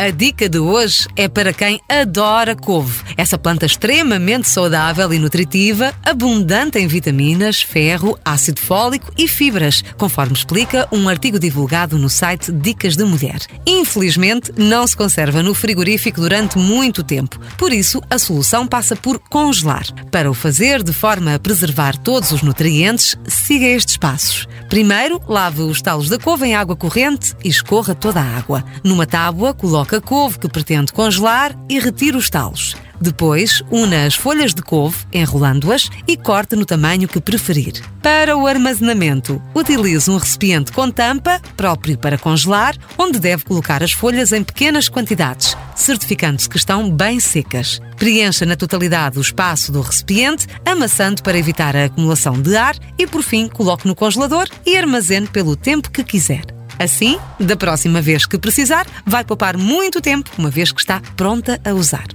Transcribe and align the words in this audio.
A 0.00 0.10
dica 0.10 0.48
de 0.48 0.60
hoje 0.60 1.08
é 1.16 1.26
para 1.26 1.52
quem 1.52 1.80
adora 1.88 2.54
couve. 2.54 3.02
Essa 3.16 3.36
planta 3.36 3.66
extremamente 3.66 4.48
saudável 4.48 5.12
e 5.12 5.18
nutritiva, 5.18 5.92
abundante 6.06 6.78
em 6.78 6.86
vitaminas, 6.86 7.60
ferro, 7.62 8.16
ácido 8.24 8.60
fólico 8.60 9.12
e 9.18 9.26
fibras, 9.26 9.82
conforme 9.96 10.34
explica 10.34 10.86
um 10.92 11.08
artigo 11.08 11.36
divulgado 11.36 11.98
no 11.98 12.08
site 12.08 12.52
Dicas 12.52 12.96
de 12.96 13.02
Mulher. 13.02 13.40
Infelizmente, 13.66 14.52
não 14.56 14.86
se 14.86 14.96
conserva 14.96 15.42
no 15.42 15.52
frigorífico 15.52 16.20
durante 16.20 16.58
muito 16.58 17.02
tempo. 17.02 17.36
Por 17.56 17.72
isso, 17.72 18.00
a 18.08 18.20
solução 18.20 18.68
passa 18.68 18.94
por 18.94 19.18
congelar. 19.18 19.84
Para 20.12 20.30
o 20.30 20.34
fazer 20.34 20.80
de 20.84 20.92
forma 20.92 21.34
a 21.34 21.40
preservar 21.40 21.96
todos 21.96 22.30
os 22.30 22.40
nutrientes, 22.40 23.18
siga 23.26 23.66
estes 23.66 23.96
passos. 23.96 24.46
Primeiro, 24.68 25.20
lave 25.26 25.62
os 25.62 25.82
talos 25.82 26.08
da 26.08 26.20
couve 26.20 26.46
em 26.46 26.54
água 26.54 26.76
corrente 26.76 27.34
e 27.42 27.48
escorra 27.48 27.96
toda 27.96 28.20
a 28.20 28.36
água. 28.36 28.64
Numa 28.84 29.04
tábua, 29.04 29.52
coloque 29.52 29.87
a 29.96 30.00
couve 30.00 30.38
que 30.38 30.48
pretende 30.48 30.92
congelar 30.92 31.56
e 31.68 31.78
retire 31.78 32.16
os 32.16 32.28
talos. 32.30 32.76
Depois, 33.00 33.62
una 33.70 34.06
as 34.06 34.14
folhas 34.14 34.52
de 34.52 34.60
couve, 34.60 34.98
enrolando-as 35.12 35.88
e 36.06 36.16
corte 36.16 36.56
no 36.56 36.66
tamanho 36.66 37.06
que 37.06 37.20
preferir. 37.20 37.80
Para 38.02 38.36
o 38.36 38.46
armazenamento, 38.46 39.40
utilize 39.54 40.10
um 40.10 40.16
recipiente 40.16 40.72
com 40.72 40.90
tampa, 40.90 41.40
próprio 41.56 41.96
para 41.96 42.18
congelar, 42.18 42.76
onde 42.96 43.20
deve 43.20 43.44
colocar 43.44 43.82
as 43.82 43.92
folhas 43.92 44.32
em 44.32 44.42
pequenas 44.42 44.88
quantidades, 44.88 45.56
certificando-se 45.76 46.48
que 46.48 46.56
estão 46.56 46.90
bem 46.90 47.20
secas. 47.20 47.80
Preencha 47.96 48.44
na 48.44 48.56
totalidade 48.56 49.18
o 49.18 49.22
espaço 49.22 49.70
do 49.70 49.80
recipiente, 49.80 50.46
amassando 50.66 51.22
para 51.22 51.38
evitar 51.38 51.76
a 51.76 51.84
acumulação 51.84 52.40
de 52.40 52.56
ar 52.56 52.76
e, 52.98 53.06
por 53.06 53.22
fim, 53.22 53.46
coloque 53.48 53.86
no 53.86 53.94
congelador 53.94 54.48
e 54.66 54.76
armazene 54.76 55.28
pelo 55.28 55.54
tempo 55.54 55.90
que 55.90 56.02
quiser. 56.02 56.57
Assim, 56.78 57.18
da 57.38 57.56
próxima 57.56 58.00
vez 58.00 58.26
que 58.26 58.38
precisar, 58.38 58.86
vai 59.04 59.24
poupar 59.24 59.56
muito 59.56 60.00
tempo, 60.00 60.30
uma 60.38 60.50
vez 60.50 60.72
que 60.72 60.80
está 60.80 61.00
pronta 61.16 61.60
a 61.64 61.72
usar. 61.72 62.06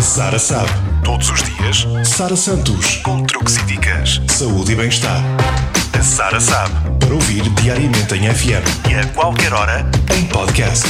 Sara 0.00 0.38
sabe. 0.38 0.70
Todos 1.02 1.30
os 1.30 1.42
dias, 1.42 1.86
Sara 2.06 2.36
Santos, 2.36 2.96
com 2.96 3.22
truques 3.24 3.56
e 3.56 3.62
dicas, 3.62 4.20
saúde 4.28 4.72
e 4.72 4.74
bem-estar. 4.74 5.22
A 5.98 6.02
Sara 6.02 6.40
sabe. 6.40 6.74
Para 6.98 7.14
ouvir 7.14 7.42
diariamente 7.62 8.14
em 8.14 8.32
FM 8.32 8.90
e 8.90 8.94
a 8.94 9.06
qualquer 9.14 9.52
hora 9.52 9.86
em 10.14 10.26
podcast. 10.26 10.84